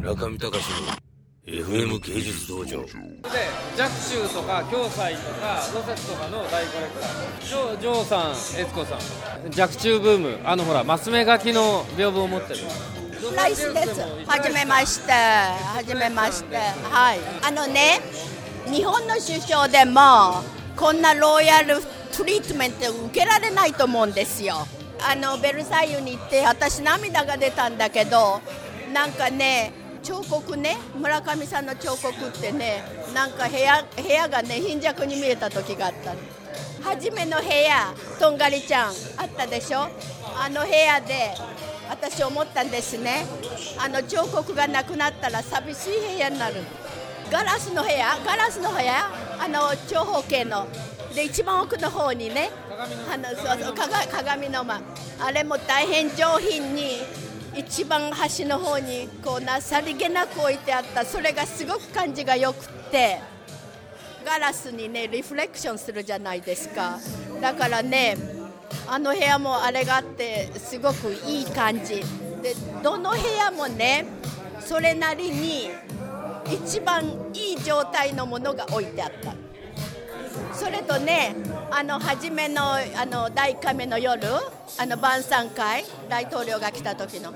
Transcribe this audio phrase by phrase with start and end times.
[0.00, 0.54] 村上隆の
[1.44, 2.88] FM 芸術道場で
[3.78, 8.98] 若冲とか京西とかロセツとかの大コレクタージョジョーさん悦子さん
[9.60, 12.60] 若冲ブームあのほらマス目書きの屏風を持ってる
[13.36, 14.00] ライスです。
[14.26, 15.12] はじめまして。
[15.12, 16.56] はじめまして。
[16.56, 17.18] はい。
[17.42, 18.00] あのね、
[18.66, 20.42] 日本の首相でも
[20.74, 21.76] こんなロイヤル
[22.16, 24.66] トリートメント受けられないと思うんですよ。
[25.06, 28.40] あのベルサイユに行って私涙が出たんだけど、
[28.94, 29.79] なんかね。
[30.10, 32.82] 彫刻ね村上さんの彫刻ってね
[33.14, 36.16] なんか部屋部屋がね貧弱に見えた時があった
[36.82, 39.82] 初めの部屋とんがりちゃんあったでしょ？
[40.36, 41.32] あの部屋で
[41.88, 43.24] 私思ったんですね。
[43.78, 46.56] あの彫刻がなくなったら寂しい部屋になる
[47.30, 50.66] ガラスの部屋ガラスの部屋あの長方形の。
[51.14, 52.50] で一番奥の方にね
[53.12, 54.80] あのそうそう鏡鏡の間。
[55.20, 56.98] あれも大変上品に
[57.54, 61.04] 一番端の方にこうなさりげなく置いてあった。
[61.04, 63.20] それがすごく感じがよくって。
[64.24, 66.98] ガラスにねリフレクションするじゃないですか。
[67.40, 68.16] だからね
[68.86, 72.02] あの部屋もあれがあってすごくいい感じ。
[72.42, 74.06] でどの部屋もね
[74.60, 75.70] それなりに
[76.46, 77.04] 一番
[77.34, 79.34] いい状態のものが置いてあった。
[80.54, 81.34] それとね
[81.70, 84.26] あの初めのあの第1回目の夜
[84.78, 87.32] あの晩餐会大統領が来た時の。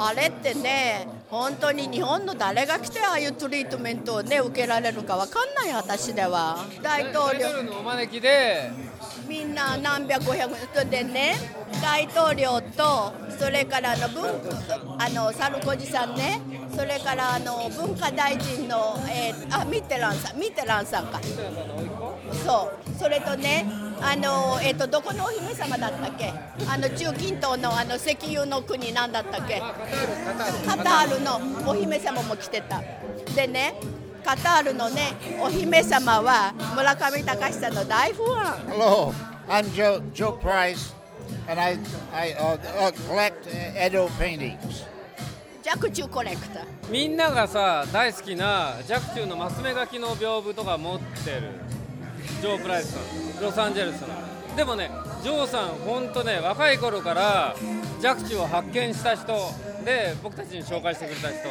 [0.00, 6.64] あれってね本当に日本の誰が来てああいうトリートメントをね受けられるか分かんない私では。
[6.82, 7.62] 大統領。
[7.64, 8.70] のお招きで
[9.28, 11.34] みんな何百五百人でね
[11.82, 14.24] 大統領とそれからあの文
[14.98, 16.40] あのサルコジさんね
[16.74, 21.20] それからあの文化大臣の、えーあミッテランさんミッテランさんか
[22.32, 22.98] そう。
[22.98, 23.64] それとね
[24.00, 26.32] あの、えー、とどこのお姫様だったっけ？
[26.68, 29.62] あの中近東のあの石油の国なんだったっけ？
[30.66, 32.82] カタールのお姫様も来てた。
[33.34, 33.74] でね
[34.24, 38.68] カタールのねお姫様は村上隆さんの大ファン。
[38.70, 39.12] Hello,
[39.48, 40.92] I'm Joe Joe Price,
[41.48, 41.78] and I
[42.12, 44.86] I uh, uh, collect uh, Edo paintings.
[46.10, 51.50] コレクターみんながさ大好きな若冲のマス目書きの屏風とか持ってる
[52.40, 54.08] ジョー・プライスさんロサンゼルスの
[54.56, 54.90] でもね
[55.22, 57.54] ジョーさん本当ね若い頃から
[58.02, 59.26] 若冲を発見した人
[59.84, 61.48] で僕たちに紹介してくれた人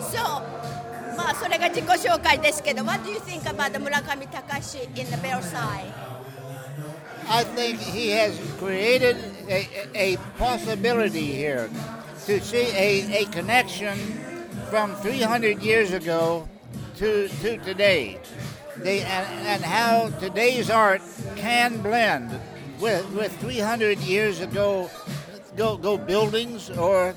[0.00, 5.92] そうまあそれが自己紹介ですけど What do you think about the 村上隆 in the Versailles?
[7.28, 9.16] I think he has created
[9.48, 11.70] a, a possibility here
[12.26, 13.96] to see a, a connection
[14.70, 16.48] from 300 years ago
[16.96, 18.18] to, to today.
[18.76, 21.02] They, and, and how today's art
[21.36, 22.30] can blend
[22.80, 24.90] with, with 300 years ago
[25.56, 27.14] go, go buildings or,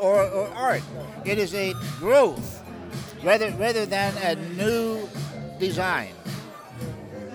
[0.00, 0.82] or, or art.
[1.24, 2.62] It is a growth
[3.22, 5.08] rather, rather than a new
[5.58, 6.14] design.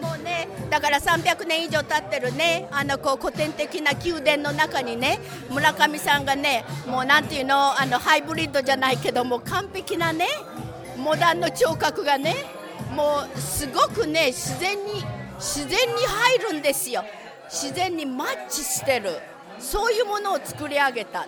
[0.01, 10.28] もうねだから300年以上経ってるねあのこう古典的な宮殿の中にね村上さんがねもうなんていうのあのハイブリッドじゃないけども完璧なね
[10.97, 12.35] モダンの聴覚がね
[12.92, 15.04] もうすごくね自然に
[15.36, 17.04] 自然に入るんですよ。
[17.50, 19.20] 自然にマッチしてる。
[19.60, 21.26] そういうものを作り上げた。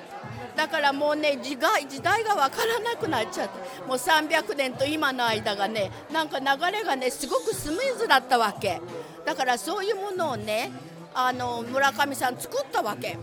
[0.56, 3.82] だからもうね時代時代が分からなくなっちゃって。
[3.88, 8.82] もう300年と今の間がねなんか流れがねすごくスムーズだったわけ。
[9.26, 10.72] だからそういうものをね
[11.14, 13.18] あの村上さん作ったわけ。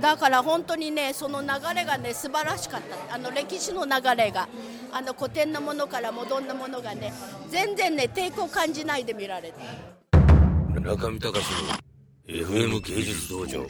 [0.00, 3.14] だから本当にねその流れがね素晴らしかった。
[3.14, 4.48] あの歴史の流れが。
[4.96, 7.12] あの古典のものからモダンなものがね
[7.50, 10.18] 全然ね抵抗感じないで見られた。
[10.80, 11.34] 村上隆の
[12.26, 13.66] FM 芸術道場